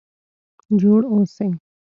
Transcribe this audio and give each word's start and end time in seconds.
جوړ 0.81 1.01
اوسئ؟ 1.13 1.47